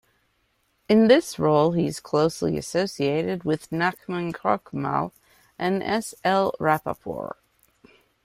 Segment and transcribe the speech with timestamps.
[0.89, 5.11] In this role he is closely associated with Nachman Krochmal
[5.59, 6.15] and S.
[6.23, 6.55] L.
[6.59, 7.37] Rapoport.